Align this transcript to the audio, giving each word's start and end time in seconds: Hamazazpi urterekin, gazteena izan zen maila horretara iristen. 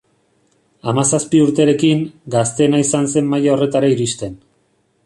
Hamazazpi 0.91 1.41
urterekin, 1.47 2.01
gazteena 2.37 2.81
izan 2.87 3.07
zen 3.13 3.31
maila 3.35 3.57
horretara 3.57 3.95
iristen. 3.99 4.43